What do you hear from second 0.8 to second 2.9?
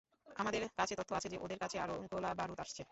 তথ্য আছে যে ওদের কাছে আরও গোলাবারুদ আসছে।